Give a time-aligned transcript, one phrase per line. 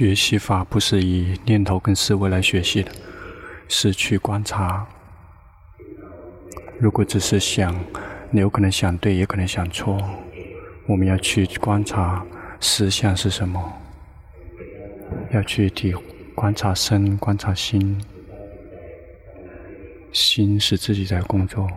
[0.00, 2.90] 学习法不是以念头跟思维来学习的，
[3.68, 4.88] 是去观察。
[6.78, 7.78] 如果只是想，
[8.30, 10.00] 你有可能想对，也可能想错。
[10.86, 12.24] 我们要去观察
[12.60, 13.62] 实相是什么，
[15.32, 15.92] 要去体
[16.34, 18.00] 观察身，观察心。
[20.12, 21.68] 心是自己在工作，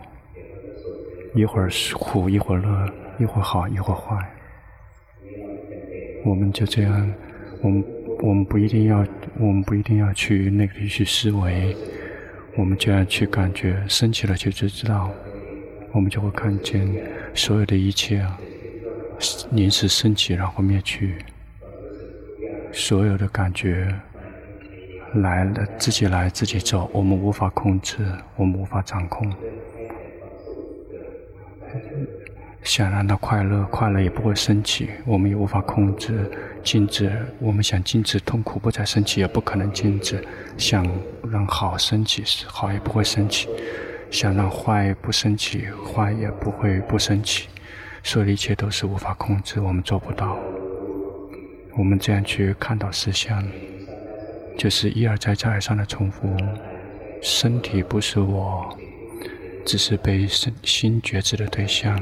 [1.36, 1.70] 一会儿
[2.00, 4.16] 苦，一会儿乐，一会儿好，一会儿坏。
[6.24, 7.14] 我们就这样，
[7.62, 7.84] 我们
[8.24, 9.06] 我们不一定要，
[9.38, 11.76] 我们不一定要去那里去思维，
[12.56, 15.12] 我们就要去感觉，升起了就知知道，
[15.92, 16.88] 我们就会看见
[17.34, 18.40] 所有的一切啊，
[19.52, 21.18] 临时升起然后灭去，
[22.72, 23.94] 所有的感觉。
[25.16, 27.98] 来了，自己来，自己走，我们无法控制，
[28.38, 29.30] 我们无法掌控。
[32.64, 36.32] 想让它快乐，快乐也不会升起，我们也无法控制。
[36.64, 40.24] 禁止，我们想禁止，痛苦不再升起，也不可能禁止。
[40.58, 40.88] 想
[41.30, 43.50] 让好升起，好也不会升起；
[44.10, 47.50] 想让坏不升起，坏也不会不升起。
[48.02, 50.38] 所有的一切都是无法控制，我们做不到。
[51.78, 53.44] 我们这样去看到实相。
[54.56, 56.38] 就是一而再、再而三的重复，
[57.22, 58.78] 身体不是我，
[59.66, 62.00] 只是被身心觉知的对象。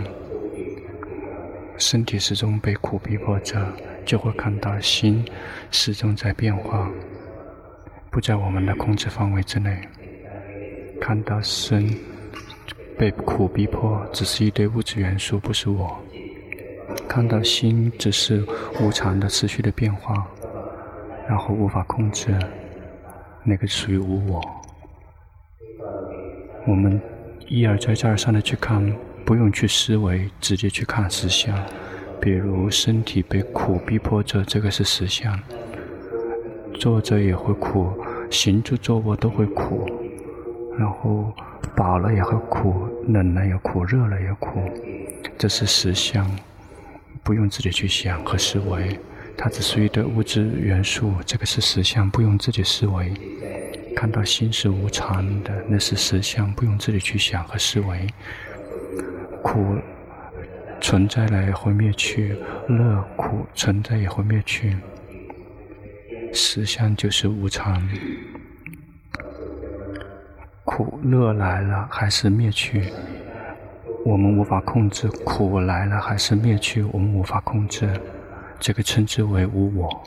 [1.81, 3.59] 身体始终被苦逼迫着，
[4.05, 5.25] 就会看到心
[5.71, 6.87] 始终在变化，
[8.11, 9.81] 不在我们的控制范围之内。
[11.01, 11.89] 看到身
[12.99, 15.99] 被苦逼迫，只是一堆物质元素，不是我。
[17.07, 18.45] 看到心只是
[18.79, 20.27] 无常的持续的变化。
[21.27, 22.37] 然后无法控制，
[23.43, 24.41] 那个属于无我。
[26.67, 27.01] 我们
[27.47, 28.85] 一而再、再而三的去看，
[29.25, 31.57] 不用去思维，直接去看实相。
[32.19, 35.39] 比如身体被苦逼迫着，这个是实相。
[36.75, 37.93] 坐着也会苦，
[38.29, 39.89] 行住坐卧都会苦。
[40.77, 41.33] 然后
[41.75, 44.71] 饱了也会苦，冷了也苦，热了也苦。
[45.37, 46.29] 这是实相，
[47.23, 48.99] 不用自己去想和思维。
[49.37, 53.11] 它只是一堆物质元素，这个是实相，不用自己思维。
[53.95, 58.07] 看到心是无常的，那是实相，不用自己去想和思维。
[59.43, 59.75] 苦
[60.79, 62.37] 存在了也会灭去，
[62.67, 64.75] 乐苦存在也会灭去。
[66.33, 67.87] 实相就是无常，
[70.63, 72.91] 苦乐来了还是灭去，
[74.05, 77.89] 我们无法控制；苦来了还是灭去，我们无法控制。
[78.59, 80.03] 这个称之为无我，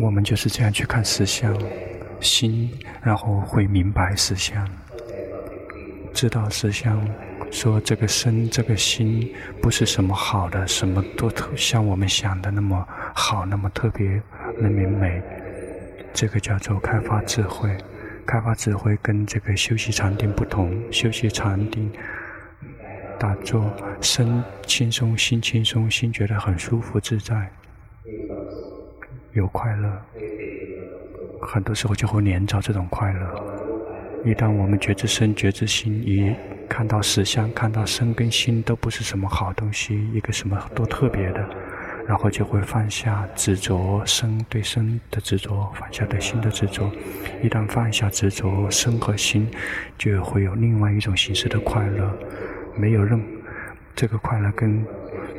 [0.00, 1.54] 我们就是这样去看实相，
[2.20, 2.70] 心，
[3.02, 4.66] 然后会明白实相，
[6.16, 6.98] 知道实相，
[7.50, 14.22] 说这个身、这个心不是什么好的，什么都特像我们想的那么好，那么特别，
[14.58, 15.22] 那么美。
[16.14, 17.76] 这个叫做开发智慧，
[18.24, 21.92] 开发智慧跟这个修习禅定不同，修习禅定。
[23.18, 27.52] 打坐，身轻松，心轻松，心觉得很舒服自在，
[29.34, 29.92] 有快乐。
[31.42, 33.55] 很多时候就会黏着这种快乐。
[34.26, 36.34] 一旦我们觉知身、觉知心，一
[36.68, 41.48] 看到实相，看到身跟心都不是什么好东西，一个什么多特别的，
[42.08, 46.90] 然后就会放下执着，身对身的执着，放下对心的执着。
[47.40, 49.48] 一旦放下执着，身和心
[49.96, 52.12] 就会有另外一种形式的快乐。
[52.76, 53.24] 没有任
[53.94, 54.84] 这个快乐跟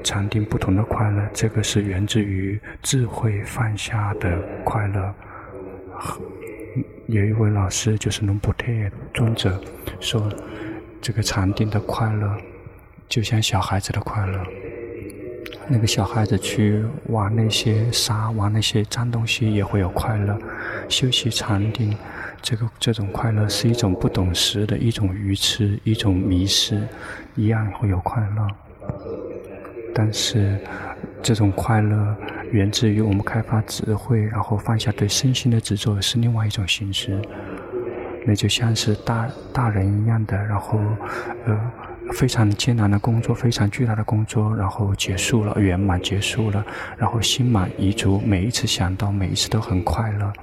[0.02, 5.14] 禅定不同的快乐，这个是源自于智慧放下的快乐
[5.94, 6.22] 和。
[7.08, 8.66] 有一位老师就是龙普特
[9.14, 9.60] 尊者
[10.00, 10.32] 说，
[11.02, 12.36] 这个禅定的快乐
[13.08, 14.44] 就像小孩子的快乐。
[15.70, 20.38] 那个小孩子去玩那些沙，玩那些脏东西也会有快乐。
[20.88, 21.96] 休息禅定。
[22.42, 26.88] 这个这种快乐是一种不懂事的一种愚痴，一种迷失，
[27.36, 28.48] 一样会有快乐。
[29.94, 30.58] 但是
[31.22, 32.16] 这种快乐
[32.52, 37.22] 源自于我们开发智慧，然后放下对身心的执着，是另外一种形式。
[38.26, 40.80] 那就像是大大人一样的，然后
[41.46, 41.72] 呃
[42.14, 46.66] 非常艰难的工作，非常巨大的工作，然后结束了，圆满结束了，
[46.98, 50.34] 然后心满意足，每一次想到，每一次都很快乐。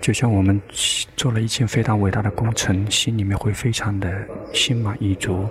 [0.00, 0.60] 就像我们
[1.16, 4.12] 做了一件非常伟大的工程，心里面会非常的
[4.52, 5.48] 心满意足。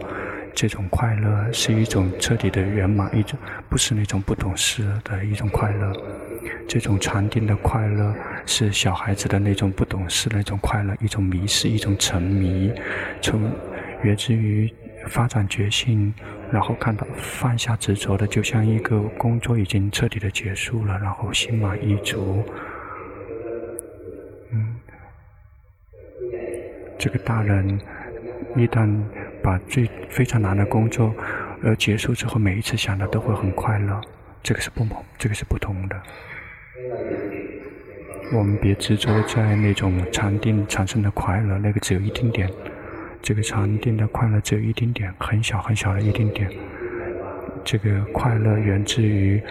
[0.56, 3.38] 这种快乐是一种彻底的圆满，一种
[3.70, 5.92] 不是那种不懂事的一种快乐。
[6.68, 8.14] 这种禅定的快乐
[8.46, 12.72] 是小孩子的那种不懂事的那种快乐，一种迷失，一种沉迷，
[13.22, 13.52] 从
[14.04, 14.74] 源自于
[15.08, 16.14] 发展觉性，
[16.52, 22.44] 然后看到放下执着的，就像一个工作已经彻底的结束了，然后心满意足。
[24.52, 24.76] 嗯，
[26.98, 27.80] 这个大人
[28.56, 28.88] 一旦
[29.44, 31.14] 把最非常难的工作
[31.62, 34.00] 呃结束之后，每一次想的都会很快乐。
[34.42, 34.88] 这个是不，
[35.18, 36.02] 这个是不同的。
[38.34, 42.50] 我们别执着在那种禅定产生的快乐，那个只有一丁点。
[43.22, 46.50] 这个禅定的快乐只有一丁点，很小很小的一丁点。
[47.64, 49.42] 这个快乐源自于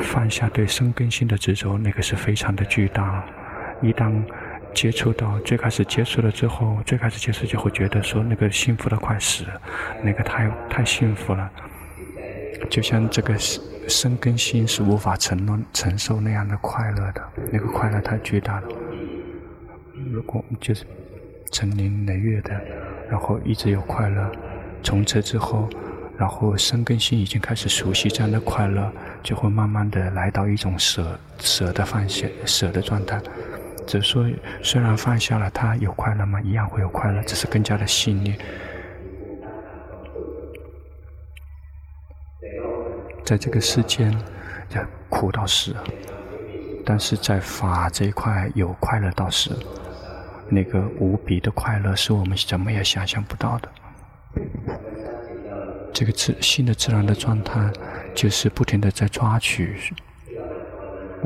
[0.00, 3.24] 放下对生根性的执着，那个是非常的巨大。
[3.82, 4.12] 一旦
[4.76, 9.42] 接触到最开始接触了之后，最开始接触就会觉得说那个幸福的快死，
[10.02, 11.50] 那个太太幸福了。
[12.68, 13.34] 就像这个
[13.88, 18.68] 身根心是无法承诺承受那样的快乐的，那个快乐太巨大了。
[20.12, 20.84] 如果就是
[21.50, 22.52] 成年累月的。
[23.08, 24.32] 然后一直有快乐，
[24.82, 25.68] 从此之后，
[26.18, 28.92] 然后身跟心已经开始熟悉这样的快乐，
[29.22, 33.20] 就会慢慢的来到一种舍舍的放下舍的状态。
[33.86, 34.26] 只是说，
[34.62, 36.40] 虽然放下了，它有快乐吗？
[36.42, 38.34] 一样会有快乐，只是更加的细腻。
[43.24, 44.12] 在这个世间，
[44.70, 45.74] 要苦到死，
[46.84, 49.56] 但是在法这一块有快乐到死。
[50.48, 53.68] 那个无比的快乐是我们怎么也想象不到的。
[55.92, 57.72] 这个自新的自然的状态，
[58.14, 59.76] 就是不停的在抓取。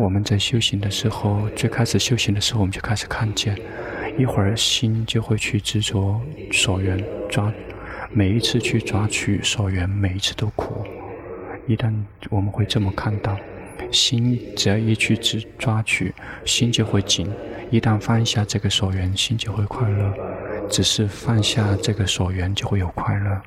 [0.01, 3.55] 我们在修行的时候，最开始修行的时候，我们就开始看见，
[4.19, 6.19] 一会儿心就会去执着
[6.51, 7.53] 所缘抓，
[8.11, 10.87] 每一次去抓取所缘，每一次都苦。
[11.67, 11.95] 一旦
[12.31, 13.37] 我们会这么看到，
[13.93, 16.15] 心只要一去执抓取，
[16.47, 17.31] 心就会紧。
[17.71, 20.15] 一旦放下这个所缘，心就会快乐。
[20.71, 23.39] 只是放下这个所缘，就会有快乐。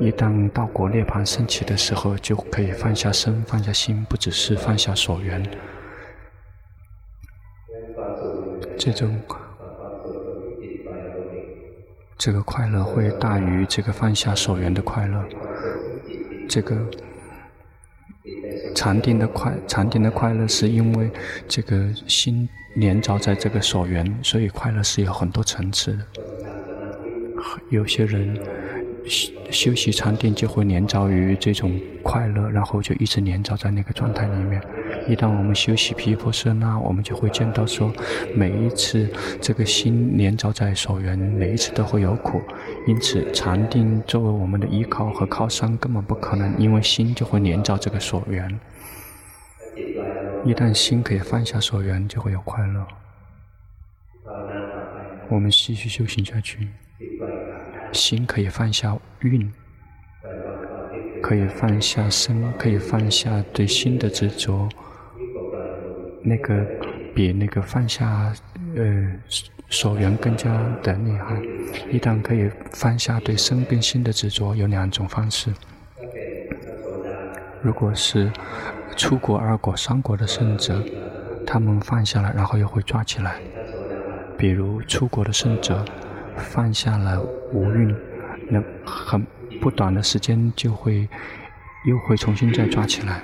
[0.00, 5.42] 一旦道果涅槃升起的时候，就可以放下身，放下心，不只是放下所缘。
[8.78, 9.20] 这种
[12.16, 15.24] 这个快乐会大于这个放下所缘的快乐。
[16.48, 16.76] 这个。
[18.74, 21.10] 禅定的快，禅定的快乐是因为
[21.48, 26.06] 这个心连着在这个所缘，所以快乐是有很多层次的。
[27.70, 28.38] 有些人
[29.06, 34.62] 修修习禅定就会连着于这种快乐，然后就一直连着在那个状态里面。
[35.08, 37.92] 一旦我们修习毗婆舍那，我们就会见到说，
[38.34, 39.08] 每一次
[39.40, 42.42] 这个心连着在所缘，每一次都会有苦。
[42.86, 48.58] 因此，禅定作为我们的依靠和靠山根本不可能，因为心就会连着这个所缘。
[50.44, 52.86] 一旦心可以放下所缘，就会有快乐。
[55.30, 56.68] 我们继续修行下去，
[57.92, 59.52] 心可以放下运，
[61.22, 64.68] 可以放下身，可以放下对心的执着。
[66.22, 66.66] 那个
[67.14, 68.32] 比那个放下
[68.76, 69.12] 呃
[69.70, 70.50] 所缘更加
[70.82, 71.40] 的厉害。
[71.90, 75.52] 一旦可以放下对身跟心的执着，有两种方式。
[77.62, 78.30] 如果是
[78.96, 80.82] 出国、二国、三国的圣者，
[81.46, 83.36] 他们放下了，然后又会抓起来。
[84.36, 85.84] 比如出国的圣者
[86.38, 87.20] 放下了
[87.52, 87.94] 无蕴，
[88.48, 89.26] 那很
[89.60, 91.08] 不短的时间就会
[91.84, 93.22] 又会重新再抓起来。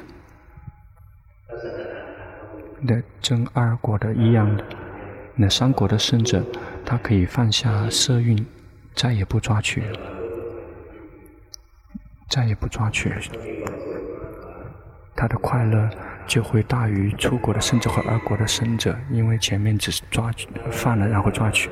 [2.81, 4.65] 那证二果的一样的，
[5.35, 6.45] 那三果的圣者，
[6.85, 8.45] 他可以放下色蕴，
[8.95, 9.83] 再也不抓取，
[12.29, 13.11] 再也不抓取，
[15.17, 15.89] 他的快乐
[16.27, 21.71] 就会大于初果的圣者和二果的圣者，因为前面只是抓取放了，然后抓取。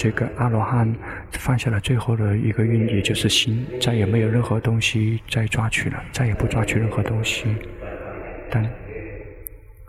[0.00, 0.90] 这个阿罗汉
[1.32, 7.44] 放下了最后的一个运，也就是心，再也没有任何东西再抓取了，再也不抓取任何东西，
[8.50, 8.66] 但。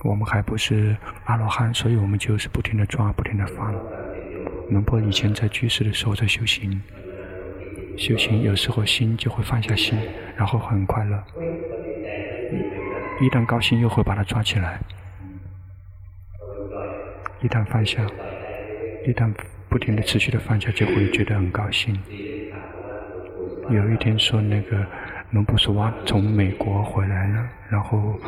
[0.04, 3.74] 我们还不是阿罗汉，所以我们就是不停的抓，不停的放。
[4.72, 6.82] 龙波以前在居士的时候在修行，
[7.98, 9.98] 修行有时候心就会放下心，
[10.36, 11.24] 然后很快乐。
[13.22, 14.82] 一旦高兴又会把它抓起来，
[17.42, 18.04] 一旦放下，
[19.06, 19.32] 一旦
[19.70, 21.98] 不停的持续的放下，就会觉得很高兴。
[23.70, 24.86] 有一天说那个
[25.32, 28.20] 龙波说哇，从美国回来了，然后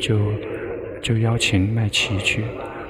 [0.00, 0.32] 就。
[1.02, 2.42] 就邀请麦琪去，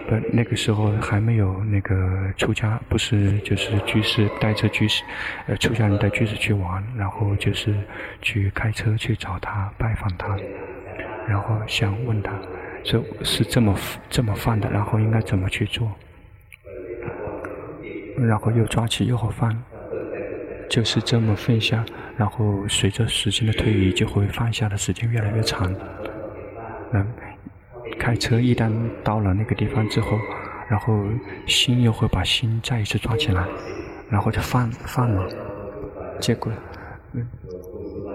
[0.09, 5.03] 不，那个时候还没有那个出家，不是就是居士带着居士，
[5.49, 7.75] 呃，出家人带居士去玩，然后就是
[8.23, 10.37] 去开车去找他拜访他，
[11.27, 12.33] 然后想问他，
[12.85, 13.77] 这是这么
[14.09, 15.91] 这么放的，然后应该怎么去做，
[18.17, 19.63] 然后又抓起又放，
[20.69, 21.85] 就是这么放下，
[22.17, 25.75] 然后随着时间的推移，就会放下的时间越来越长。
[26.93, 27.07] 嗯，
[27.99, 30.19] 开车一旦到了那个地方之后，
[30.69, 31.03] 然后
[31.47, 33.47] 心又会把心再一次抓起来，
[34.09, 35.29] 然后就放放了，
[36.21, 36.53] 结果，
[37.13, 37.27] 嗯，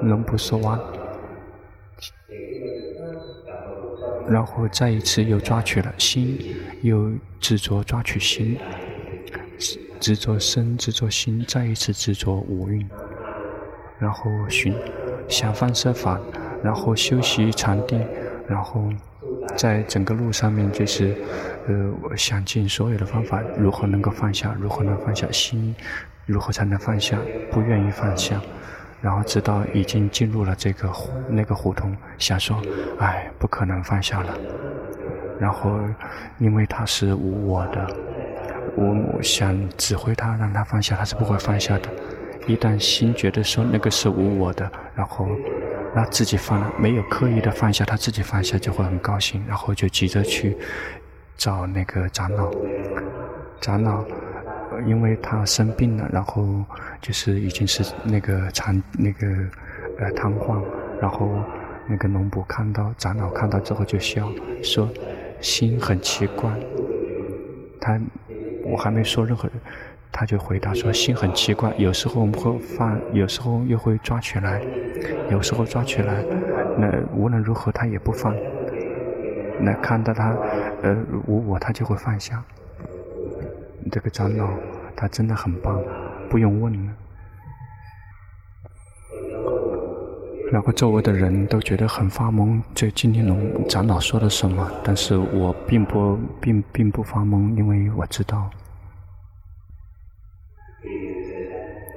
[0.03, 0.79] 人不说完，
[4.29, 6.37] 然后再一次又抓取了心，
[6.83, 8.57] 又执着抓取心。
[9.99, 12.87] 执着身，执着心，再一次执着五蕴，
[13.99, 14.73] 然后寻
[15.27, 16.19] 想方设法，
[16.63, 18.03] 然后修习禅定，
[18.47, 18.89] 然后
[19.57, 21.15] 在整个路上面就是，
[21.67, 25.75] 呃，想尽所有的方法，如何能够放下，如何能放下心，
[26.25, 27.17] 如何才能放下，
[27.51, 28.41] 不愿意放下，
[29.01, 30.89] 然后直到已经进入了这个
[31.27, 32.61] 那个胡同，想说，
[32.99, 34.33] 哎，不可能放下了，
[35.39, 35.77] 然后
[36.37, 37.87] 因为它是无我的。
[38.79, 41.89] 我想指挥他，让他放下，他是不会放下的。
[42.48, 45.27] 一旦心觉得说那个是无我的，然后
[45.93, 50.57] 那自己放了，没有刻意的放下，他自己放下就会很高兴，然后就急着去
[51.36, 52.50] 找那个长老。
[53.59, 54.05] 长老，
[54.88, 56.63] 因为他生病了，然后
[57.01, 59.27] 就是已经是那个残那个
[60.00, 60.63] 呃瘫痪，
[61.01, 61.29] 然后
[61.86, 64.31] 那个龙婆看到长老看到之后就笑
[64.63, 64.89] 说，
[65.41, 66.50] 心很奇怪，
[67.81, 68.00] 他。
[68.69, 69.49] 我还没说任何，
[70.11, 74.61] 他就回答说：“心很奇怪，有时候我们会放，有时候又会抓起来，
[75.29, 76.23] 有时候抓起来，
[76.77, 78.35] 那无论如何他也不放。
[79.59, 80.35] 那看到他，
[80.83, 80.95] 呃，
[81.27, 82.43] 无我，他就会放下。
[83.91, 84.47] 这个长老
[84.95, 85.81] 他真的很棒，
[86.29, 86.93] 不用问了。
[90.51, 94.71] 然后周围的人都觉得很发懵，这今天龙长老说的什么？
[94.83, 98.49] 但是我并不并并不发懵，因为我知道。”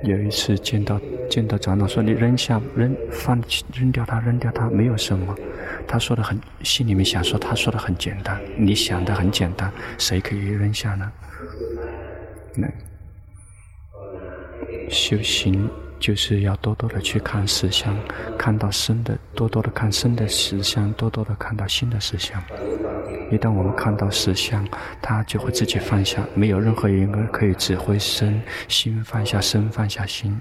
[0.04, 5.35] 有一次见到见到长老说：“你扔下扔放弃扔掉它扔掉它没有什么。”
[5.87, 11.11] 他说的很心里面想说他说的很简单，你想的很简单，谁可以扔下呢？
[12.54, 12.68] 那
[14.90, 15.71] 修行
[16.02, 17.97] 就是要多多的去看实相，
[18.37, 22.42] 看到生的多多的看生的实相，多多的看到心的实相。
[23.30, 24.66] 一旦我们看到实相，
[25.00, 30.37] 他就会自己放下，没有任何一个人可以指挥身心放下身放下心。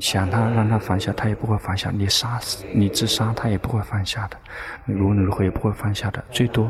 [0.00, 1.92] 想他让他放下，他也不会放下。
[1.94, 4.36] 你杀死你自杀，他也不会放下的。
[4.88, 6.22] 无论如何也不会放下的。
[6.32, 6.68] 最多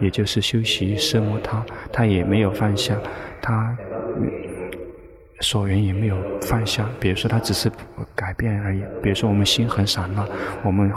[0.00, 2.96] 也就是修习奢摩他，他也没有放下，
[3.40, 3.76] 他。
[5.40, 7.70] 所缘也没有放下，比如说他只是
[8.14, 8.82] 改变而已。
[9.02, 10.26] 比如说我们心很散乱，
[10.64, 10.92] 我们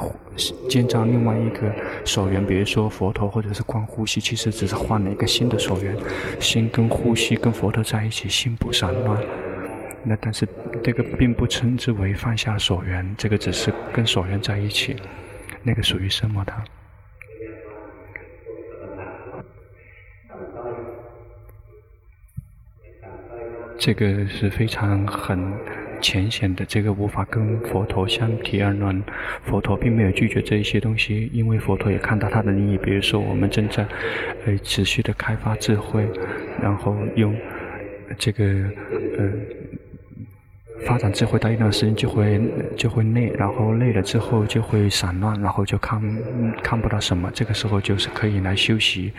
[0.67, 1.71] 建造另外一个
[2.03, 5.95] 所缘，比如说佛陀或者是观呼吸，其实只是换了一个新的所缘。
[6.39, 9.21] 心跟呼吸跟佛陀在一起，心不散乱。
[10.03, 10.47] 那但是
[10.83, 14.95] 这个并不称之为放下所缘，这个只是跟所缘在一起，
[15.61, 16.63] 那个属于什么他？
[23.83, 25.51] 这个是非常很
[25.99, 29.03] 浅显的，这个无法跟佛陀相提而论。
[29.43, 32.77] 佛陀并没有拒绝这一些东西，因为佛陀也看到他的利益。
[32.77, 33.83] 比如说，我们正在
[34.45, 36.07] 呃持续的开发智慧，
[36.61, 37.35] 然后用
[38.19, 38.45] 这个
[39.17, 39.31] 呃。
[40.85, 42.41] 发展智慧到一段时间就会
[42.75, 46.01] 就会累，然后累了之后就会散乱，然后就看
[46.63, 47.29] 看不到什么。
[47.33, 49.11] 这个时候就是可以来修习，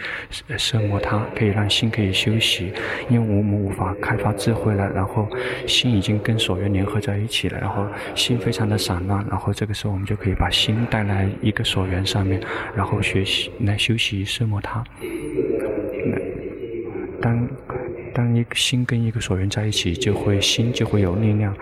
[0.50, 2.72] 奢摩他，可以让心可以休息。
[3.08, 5.28] 因为我们无法开发智慧了，然后
[5.66, 12.40] 心已经跟所缘联合在一起了，然后心非常的散乱，然后这个时候我们就可以把心带来一个所缘上面，
[12.74, 14.84] 然后学习来休息奢摩他。
[17.20, 17.48] 当
[18.14, 21.54] 当一个心跟一个所缘在一起，就会心就会有力量。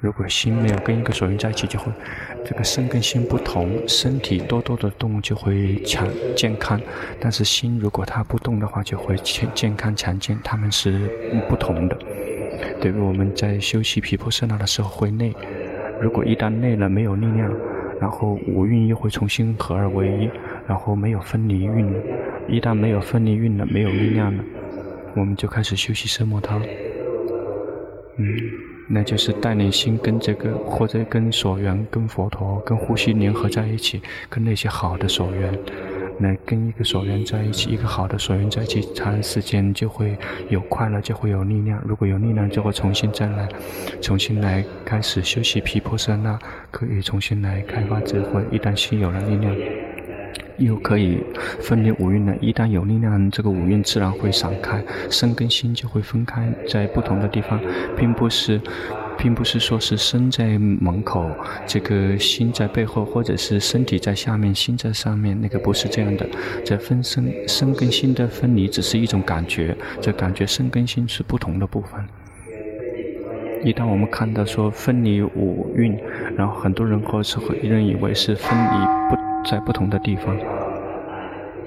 [0.00, 1.92] 如果心没有跟一个所缘在一起，就会
[2.44, 6.80] 这个身跟心不同，身体多多的动就会强健康，
[7.20, 11.10] 但是心如果它不动的话，就会健健康强健，它们是
[11.48, 11.98] 不同的。
[12.80, 15.34] 对于我们在修习毗婆舍那的时候会累，
[16.00, 17.52] 如果一旦累了没有力量，
[18.00, 20.30] 然后五蕴又会重新合二为一，
[20.66, 21.94] 然后没有分离蕴，
[22.48, 24.42] 一旦没有分离蕴了，没有力量了。
[25.14, 26.56] 我们就开始休息奢摩他，
[28.16, 28.26] 嗯，
[28.88, 35.52] 那就是带领心跟这个或者跟所缘、跟佛陀、跟呼吸联合在一起，跟那些好的所缘，
[36.20, 40.16] 来跟一个所缘在一起，一个好的所缘在一起，长时间就会
[40.48, 41.82] 有快乐，就会有力量。
[41.86, 43.48] 如果有力量，就会重新再来，
[44.00, 46.38] 重新来开始休息毗婆舍那，
[46.70, 48.44] 可以重新来开发智慧。
[48.50, 49.54] 一旦心有了力量。
[50.60, 51.18] 又可以
[51.60, 52.36] 分离五蕴了。
[52.40, 57.58] 一旦有力量，这个五蕴自然会散开，身跟心就会分开在不同的地方，
[57.96, 58.60] 并不是，
[59.18, 61.28] 并不是说是身在门口，
[61.66, 66.26] 这个心在背后，或者是身体在下面，心在上面，那个不是这样的。
[66.64, 72.04] 这分身身跟心的分离只是一种感觉，这感觉身跟心是不同的部分。
[73.62, 75.98] 一旦我们看到说分离五蕴，
[76.36, 79.29] 然后很多人或是会认以为是分离不。
[79.44, 80.36] 在不同的地方，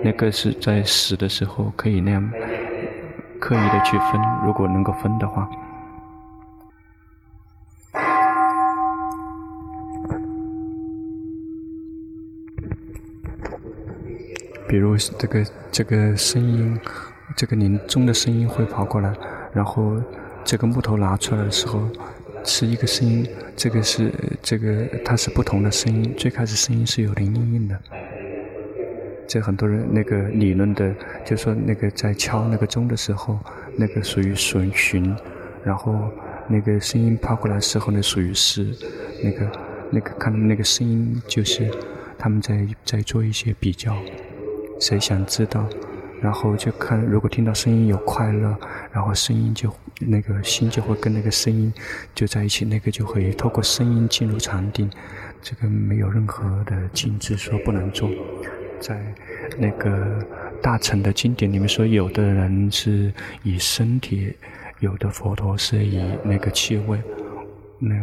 [0.02, 2.32] 那个是在死的时候可以那样
[3.40, 5.50] 刻意的去分，如果能够分的话，
[14.68, 16.80] 比如这个这个声音，
[17.36, 19.14] 这个铃钟的声音会跑过来，
[19.52, 20.02] 然后
[20.46, 21.82] 这个木头拿出来的时候。
[22.44, 26.14] 是一个声音，这个是这个，它是不同的声音。
[26.18, 27.80] 最开始声音是有铃音音的，
[29.28, 30.94] 这很多人那个理论的，
[31.26, 33.40] 就说那个在敲那个钟的时候，
[33.78, 35.16] 那个属于损循，
[35.64, 36.12] 然后
[36.48, 38.68] 那个声音跑过来的时候呢，属于是
[39.24, 39.52] 那个
[39.90, 41.70] 那个看那个声音，就是
[42.18, 43.96] 他们在在做一些比较，
[44.80, 45.68] 谁想知道？
[46.24, 48.58] 然后就看，如果听到声音有快乐，
[48.94, 51.72] 然后声音就那个心就会跟那个声音
[52.16, 54.90] 就在一起，那个就会透过声音进入禅定。
[55.42, 58.10] 这个没有任何的禁止说不能做。
[58.80, 58.98] 在
[59.58, 60.26] 那个
[60.62, 63.12] 大乘的经典里面说，有的人是
[63.44, 64.34] 以身体，
[64.80, 66.98] 有的佛陀是以那个气味，
[67.80, 67.96] 那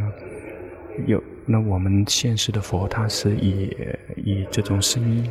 [1.06, 3.74] 有那我们现实的佛他是以
[4.16, 5.26] 以这种声音。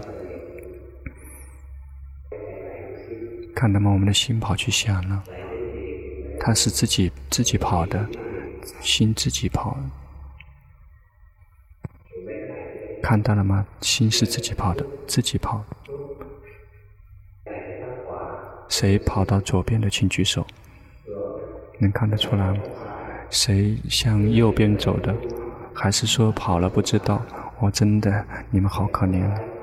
[3.60, 3.92] 看到吗？
[3.92, 5.22] 我们的心跑去想了，
[6.40, 8.08] 它是自己自己跑的，
[8.80, 9.78] 心自己跑。
[13.04, 13.68] 看到了吗？
[13.82, 15.62] 心是自己跑的，自己跑。
[18.70, 20.48] 谁跑到左边的，请举手。
[21.80, 22.58] 能看得出来吗？
[23.30, 25.14] 谁向右边走的？
[25.74, 27.22] 还是说跑了不知道？
[27.60, 29.59] 我真的，你们好可怜。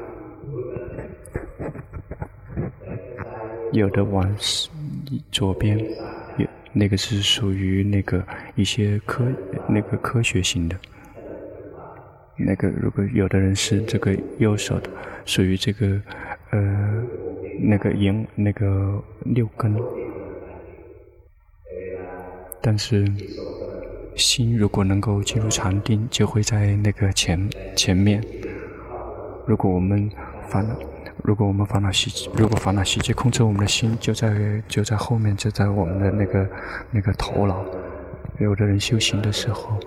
[3.72, 4.36] 有的往
[5.30, 5.78] 左边，
[6.36, 8.24] 有那个是属于那个
[8.54, 9.24] 一些科
[9.68, 10.76] 那个科学性的。
[12.38, 14.90] 那个如果有的人是这个右手的，
[15.24, 16.00] 属于这个
[16.50, 17.02] 呃
[17.60, 19.74] 那个眼那个六根。
[22.60, 23.06] 但是
[24.16, 28.22] 心如果能够进入禅定，就会在那个前前面。
[29.46, 30.10] 如果我们
[30.48, 30.76] 反了。
[31.22, 36.48] 如果我们烦恼习，如果烦恼习气控制我们的心，就在就在后面，就在我们的那个
[36.90, 37.64] 那个头脑。
[38.38, 39.80] 有的人修行的时候，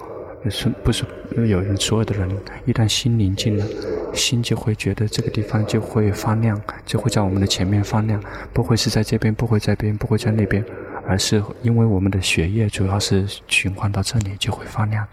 [0.50, 1.06] 是不是
[1.48, 2.28] 有人所有的人，
[2.66, 3.66] 一旦心宁静了，
[4.14, 8.20] 心就会觉得这个地方就会发亮，就会在我们的前面发亮，
[8.52, 10.66] 不会是在这边，不会在边，不会在那边，
[11.08, 15.08] 而是因为我们的血液主要是循环到这里，就会发亮。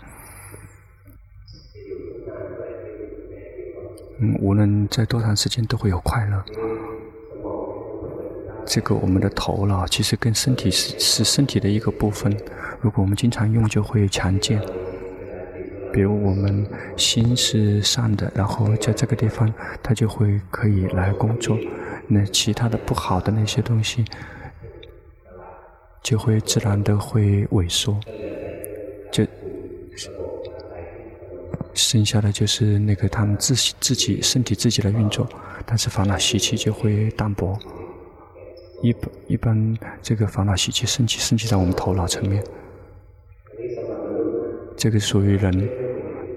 [4.18, 6.42] 嗯，无论在多长时间都会有快乐。
[8.64, 12.36] 这个我们的头脑其实跟身体是是身体的一个部分。
[12.80, 14.60] 如果我们经常用，就会强健。
[15.92, 19.52] 比如我们心是善的，然后在这个地方，
[19.82, 21.56] 它就会可以来工作。
[22.08, 24.04] 那其他的不好的那些东西，
[26.02, 27.98] 就会自然的会萎缩。
[29.12, 29.24] 就。
[31.76, 35.28] 剩下的就是那个他们自己自己身体自己的运作，
[35.64, 37.58] 但是烦恼习气就会淡薄。
[38.82, 42.42] 一般一般这个烦恼习气升起升起在我们头脑层面，
[44.76, 45.68] 这个属于人，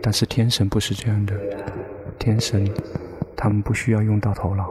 [0.01, 1.33] 但是天神不是这样的。
[2.17, 2.69] 天神
[3.35, 4.69] 他们不需要用到头脑，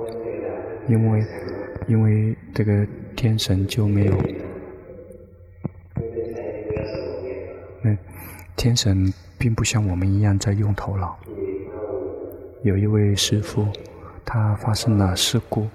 [0.88, 1.24] 因为
[1.86, 4.14] 因为这个天神就没有。
[7.82, 7.96] 那
[8.56, 9.12] 天神。
[9.38, 11.16] 并不像我们一样在用头脑。
[12.64, 13.66] 有一位师父，
[14.24, 15.68] 他发生了事故，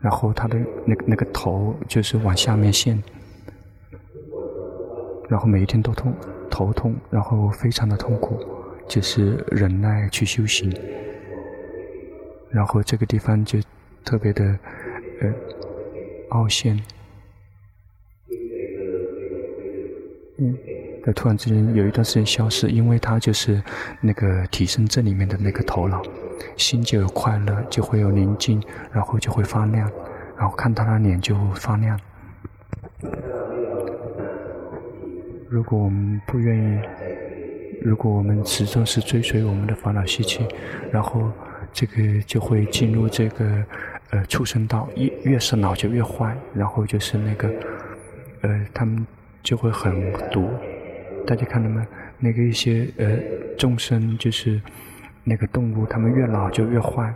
[0.00, 3.02] 然后他的那个那个头就是往下面陷，
[5.28, 6.14] 然后每一天都痛，
[6.48, 8.38] 头痛，然后非常的痛苦，
[8.86, 10.72] 就是忍耐去修行，
[12.50, 13.58] 然后这个地方就
[14.04, 14.44] 特别的
[15.20, 15.34] 呃
[16.28, 16.80] 凹陷，
[20.38, 20.56] 嗯。
[21.04, 23.62] 他突然之间有一段时间消失，因为他就是
[24.00, 26.00] 那个提升这里面的那个头脑，
[26.56, 29.90] 心就有快乐，就会有宁静，然后就会发亮，
[30.38, 32.00] 然后看他的脸就发亮。
[35.50, 36.80] 如果我们不愿意，
[37.82, 40.46] 如果我们始终是追随我们的烦恼习气，
[40.90, 41.30] 然后
[41.70, 43.62] 这个就会进入这个
[44.10, 47.48] 呃畜生道，越越是老就越坏，然后就是那个
[48.40, 49.06] 呃他们
[49.42, 50.48] 就会很毒。
[51.26, 51.86] 大家看到吗？
[52.18, 53.18] 那个一些呃
[53.56, 54.60] 众生就是
[55.24, 57.14] 那个动物，他们越老就越坏，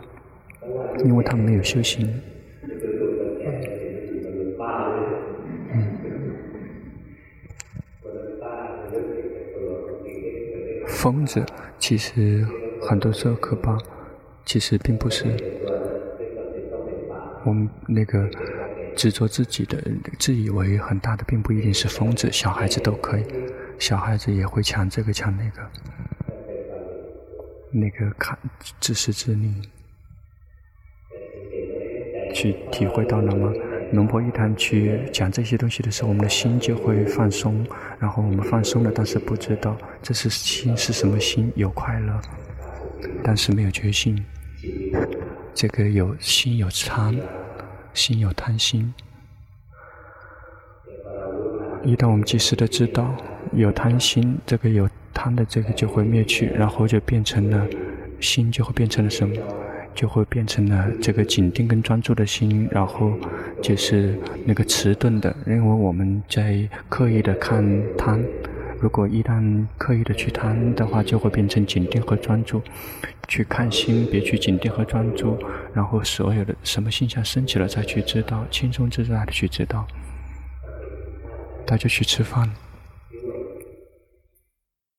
[1.05, 2.07] 因为他们没有修行。
[5.73, 5.87] 嗯。
[10.87, 11.45] 疯子
[11.77, 12.45] 其实
[12.81, 13.77] 很多时候可怕，
[14.43, 15.25] 其实并不是
[17.45, 18.29] 我们那个
[18.95, 19.77] 执着自己的、
[20.17, 23.23] 自以为很大的，并不一定是疯子，小孩子都可以。
[23.79, 25.71] 小孩子也会抢这个抢那个，
[27.71, 28.37] 那个看
[28.81, 29.53] 自私自利，
[32.33, 33.51] 去体会到了吗？
[33.93, 37.65] 龙婆一旦去讲这些东西的时候，我们的心就会放松，
[37.97, 42.21] 然后我们放松了，但是不知道这是心是什么心，有快乐，
[43.23, 44.23] 但是没有觉性，
[45.55, 47.17] 这个有心有贪，
[47.93, 48.93] 心有贪心，
[51.83, 53.15] 一旦我们及时的知道。
[53.59, 57.67] 有贪心，这个有贪的这个就会灭去，然后就变成了
[58.19, 59.35] 心，就会变成了什么？
[59.95, 63.11] 就会变成了这个紧定跟专注的心，然后
[63.61, 65.35] 就是那个迟钝的。
[65.45, 67.61] 因为我们在刻意的看
[67.97, 68.23] 贪，
[68.79, 72.61] 如果一旦刻意的去贪的话，就会变成紧定和专注。
[73.27, 75.37] 去看心，别去紧定和专注，
[75.73, 79.85] 然后所有的什么现象升起了再去知道，轻松自在的去知道。
[81.65, 82.49] 大家去吃饭。